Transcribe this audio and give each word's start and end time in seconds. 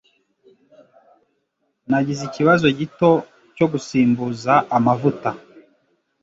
Nagize 1.89 2.21
ikibazo 2.25 2.65
gito 2.79 3.11
cyo 3.55 3.65
gusimbuza 3.71 4.53
amavuta 4.77 5.29